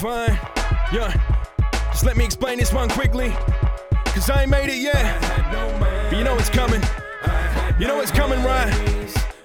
fine. 0.00 0.38
Yeah, 0.92 1.12
just 1.92 2.04
let 2.04 2.16
me 2.16 2.24
explain 2.24 2.58
this 2.58 2.72
one 2.72 2.88
quickly. 2.88 3.30
Cause 4.06 4.30
I 4.30 4.42
ain't 4.42 4.50
made 4.50 4.70
it 4.70 4.78
yet. 4.78 5.20
But 5.78 6.16
you 6.16 6.24
know 6.24 6.36
it's 6.38 6.48
coming. 6.48 6.82
You 7.78 7.86
know 7.86 8.00
it's 8.00 8.10
coming, 8.10 8.42
right? 8.42 8.72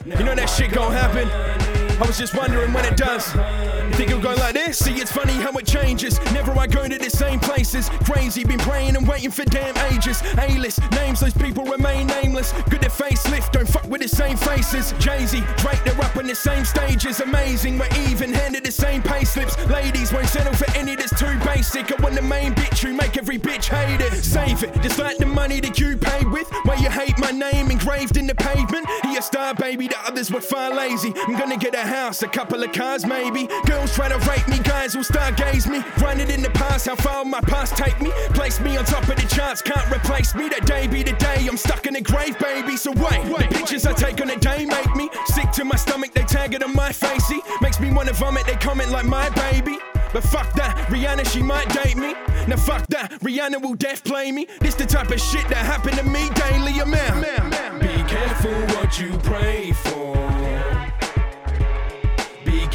You 0.06 0.24
know 0.24 0.34
that 0.34 0.50
shit 0.50 0.72
gon' 0.72 0.94
happen. 0.94 1.75
I 2.02 2.06
was 2.06 2.18
just 2.18 2.36
wondering 2.36 2.74
when 2.74 2.84
it 2.86 2.98
does. 2.98 3.34
You 3.36 3.94
think 3.94 4.10
it'll 4.10 4.22
go 4.22 4.34
like 4.34 4.54
this? 4.54 4.80
See, 4.80 4.96
it's 4.96 5.12
funny 5.12 5.34
how 5.34 5.52
it 5.54 5.66
changes. 5.66 6.20
Never 6.34 6.52
I 6.52 6.68
go 6.68 6.88
to 6.88 6.98
the 6.98 7.10
same 7.10 7.40
places. 7.40 7.90
Crazy, 8.04 8.44
been 8.44 8.60
praying 8.60 8.98
and 8.98 9.08
waiting 9.08 9.32
for 9.32 9.46
damn 9.46 9.78
ages. 9.94 10.22
A-list 10.38 10.80
names, 10.92 11.22
those 11.22 11.34
people 11.34 11.64
remain 11.64 12.08
nameless. 12.08 12.52
Good 12.70 12.84
at 12.84 12.92
facelift, 12.92 13.52
don't 13.52 13.68
fuck 13.68 13.88
with 13.88 14.02
the 14.02 14.10
same 14.10 14.36
faces. 14.36 14.94
Jay-Z, 15.00 15.42
Drake, 15.58 15.84
they're 15.86 16.02
up 16.02 16.18
on 16.18 16.28
the 16.28 16.36
same 16.36 16.66
stages. 16.66 17.22
Amazing, 17.22 17.78
we're 17.78 17.88
even 18.10 18.34
handed 18.34 18.66
the 18.66 18.72
same 18.72 19.02
pay 19.02 19.24
slips. 19.24 19.58
Ladies 19.68 20.12
won't 20.12 20.28
settle 20.28 20.54
for 20.54 20.70
any 20.76 20.96
that's 20.96 21.18
too 21.18 21.40
basic. 21.46 21.92
I 21.92 22.02
want 22.02 22.16
the 22.16 22.22
main 22.22 22.54
bitch 22.54 22.80
who 22.80 22.94
make 22.94 23.18
every 23.18 23.40
bitch 23.40 23.70
hate 23.70 24.02
it. 24.02 24.14
Save 24.24 24.64
it, 24.64 24.74
just 24.82 25.00
like 25.00 25.18
the 25.18 25.26
money 25.26 25.62
that 25.62 25.80
you 25.80 25.96
paid 25.96 26.28
with. 26.28 26.50
Why 26.64 26.76
you 26.76 26.90
hate 26.90 27.18
my 27.20 27.32
name 27.32 27.72
engraved 27.72 28.18
in 28.18 28.28
the 28.28 28.36
pavement? 28.36 28.86
A 29.18 29.22
star, 29.22 29.54
baby, 29.56 29.88
the 29.88 29.98
others 30.06 30.30
were 30.30 30.42
far 30.42 30.76
lazy. 30.76 31.14
I'm 31.16 31.40
gonna 31.40 31.56
get 31.56 31.74
a 31.74 31.80
house, 31.80 32.22
a 32.22 32.28
couple 32.28 32.62
of 32.62 32.74
cars, 32.74 33.06
maybe. 33.06 33.48
Girls 33.66 33.96
try 33.96 34.10
to 34.10 34.18
rape 34.30 34.46
me, 34.50 34.60
guys 34.60 34.94
will 34.94 35.06
stargaze 35.06 35.70
me. 35.70 35.82
Grinded 35.96 36.30
in 36.30 36.42
the 36.42 36.50
past, 36.50 36.88
how 36.88 36.96
far 36.96 37.24
will 37.24 37.32
my 37.32 37.40
past 37.40 37.78
take 37.78 38.02
me? 38.02 38.12
Place 38.34 38.60
me 38.60 38.76
on 38.76 38.84
top 38.84 39.08
of 39.08 39.16
the 39.16 39.26
charts, 39.34 39.62
can't 39.62 39.90
replace 39.90 40.36
me. 40.36 40.50
That 40.50 40.66
day 40.66 40.88
be 40.88 41.02
the 41.02 41.14
day, 41.14 41.48
I'm 41.48 41.56
stuck 41.56 41.88
in 41.88 41.94
the 41.94 42.02
grave, 42.02 42.38
baby. 42.40 42.76
So 42.76 42.92
wait, 42.92 43.24
the 43.24 43.56
pictures 43.56 43.86
I 43.86 43.94
take 43.94 44.20
on 44.22 44.30
a 44.32 44.36
day 44.36 44.66
make 44.66 44.96
me 44.98 45.10
sick 45.28 45.50
to 45.52 45.64
my 45.64 45.78
stomach. 45.78 46.14
They 46.14 46.24
tag 46.24 46.54
it 46.54 46.62
on 46.62 46.76
my 46.76 46.92
facey, 46.92 47.40
makes 47.62 47.80
me 47.80 47.92
wanna 47.92 48.14
vomit. 48.14 48.46
They 48.46 48.56
comment 48.56 48.92
like 48.92 49.06
my 49.06 49.30
baby. 49.30 49.78
But 50.12 50.24
fuck 50.24 50.52
that, 50.54 50.76
Rihanna, 50.90 51.26
she 51.32 51.42
might 51.42 51.70
date 51.70 51.96
me. 51.96 52.16
Now 52.48 52.58
fuck 52.58 52.86
that, 52.88 53.12
Rihanna 53.22 53.62
will 53.62 53.76
death 53.76 54.04
play 54.04 54.34
me. 54.34 54.46
This 54.60 54.76
the 54.76 54.86
type 54.86 55.10
of 55.12 55.22
shit 55.22 55.48
that 55.48 55.66
happen 55.66 55.94
to 55.96 56.04
me 56.04 56.30
daily. 56.32 56.82
I'm 56.82 56.94
out. 56.94 57.95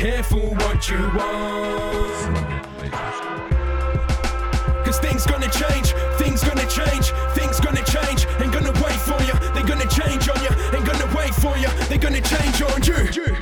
Careful 0.01 0.41
what 0.41 0.89
you 0.89 0.97
want. 0.97 2.35
Cause 4.83 4.99
things 4.99 5.27
gonna 5.27 5.51
change, 5.51 5.93
things 6.17 6.43
gonna 6.43 6.67
change, 6.67 7.11
things 7.35 7.61
gonna 7.61 7.85
change. 7.85 8.27
Ain't 8.41 8.51
gonna 8.51 8.73
wait 8.83 8.99
for 8.99 9.21
you, 9.25 9.35
they 9.53 9.63
gonna 9.63 9.87
change 9.91 10.27
on 10.31 10.43
you. 10.43 10.49
Ain't 10.75 10.87
gonna 10.87 11.15
wait 11.15 11.35
for 11.35 11.55
you, 11.59 11.69
they 11.91 11.99
gonna 11.99 12.23
change 12.23 12.63
on 12.63 12.83
you. 12.83 13.40